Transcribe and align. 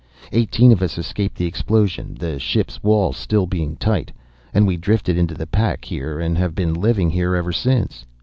Eighteen 0.31 0.71
of 0.71 0.81
us 0.81 0.97
escaped 0.97 1.37
the 1.37 1.45
explosion, 1.45 2.15
the 2.19 2.39
ship's 2.39 2.81
walls 2.81 3.15
still 3.15 3.45
being 3.45 3.75
tight; 3.75 4.11
and 4.51 4.65
we 4.65 4.75
drifted 4.75 5.15
into 5.15 5.35
the 5.35 5.45
pack 5.45 5.85
here, 5.85 6.19
and 6.19 6.39
have 6.39 6.55
been 6.55 6.73
living 6.73 7.11
here 7.11 7.35
ever 7.35 7.51
since." 7.51 8.07